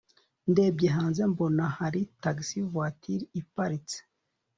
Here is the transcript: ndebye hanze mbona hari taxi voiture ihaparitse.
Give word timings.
ndebye 0.51 0.87
hanze 0.95 1.21
mbona 1.31 1.63
hari 1.77 2.01
taxi 2.23 2.57
voiture 2.71 3.25
ihaparitse. 3.39 3.97